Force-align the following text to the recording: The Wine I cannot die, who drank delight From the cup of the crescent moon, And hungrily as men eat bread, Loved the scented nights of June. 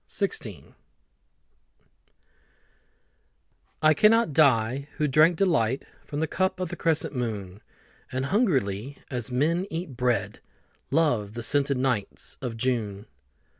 The 0.07 0.35
Wine 0.43 0.73
I 3.83 3.93
cannot 3.93 4.33
die, 4.33 4.87
who 4.97 5.07
drank 5.07 5.37
delight 5.37 5.85
From 6.05 6.21
the 6.21 6.25
cup 6.27 6.59
of 6.59 6.69
the 6.69 6.75
crescent 6.75 7.13
moon, 7.13 7.61
And 8.11 8.25
hungrily 8.25 8.97
as 9.11 9.29
men 9.31 9.67
eat 9.69 9.95
bread, 9.95 10.39
Loved 10.89 11.35
the 11.35 11.43
scented 11.43 11.77
nights 11.77 12.35
of 12.41 12.57
June. 12.57 13.05